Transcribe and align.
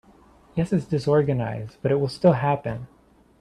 Yes, 0.55 0.73
it’s 0.73 0.85
disorganized 0.85 1.77
but 1.83 1.91
it 1.91 1.99
will 1.99 2.07
still 2.07 2.33
happen. 2.33 2.87